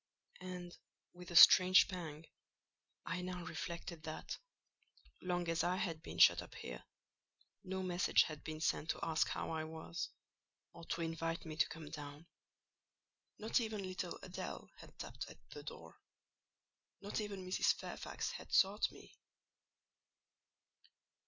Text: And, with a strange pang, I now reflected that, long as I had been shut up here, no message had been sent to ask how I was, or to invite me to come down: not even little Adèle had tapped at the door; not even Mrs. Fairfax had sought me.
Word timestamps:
And, 0.39 0.75
with 1.13 1.29
a 1.29 1.35
strange 1.35 1.87
pang, 1.87 2.25
I 3.05 3.21
now 3.21 3.43
reflected 3.45 4.01
that, 4.01 4.35
long 5.21 5.47
as 5.47 5.63
I 5.63 5.75
had 5.75 6.01
been 6.01 6.17
shut 6.17 6.41
up 6.41 6.55
here, 6.55 6.83
no 7.63 7.83
message 7.83 8.23
had 8.23 8.43
been 8.43 8.61
sent 8.61 8.89
to 8.89 8.99
ask 9.03 9.27
how 9.27 9.51
I 9.51 9.63
was, 9.63 10.09
or 10.73 10.85
to 10.85 11.01
invite 11.01 11.45
me 11.45 11.55
to 11.55 11.69
come 11.69 11.91
down: 11.91 12.25
not 13.37 13.59
even 13.61 13.83
little 13.83 14.17
Adèle 14.23 14.69
had 14.77 14.97
tapped 14.97 15.27
at 15.29 15.37
the 15.51 15.61
door; 15.61 15.99
not 16.99 17.21
even 17.21 17.45
Mrs. 17.45 17.71
Fairfax 17.75 18.31
had 18.31 18.51
sought 18.51 18.89
me. 18.89 19.13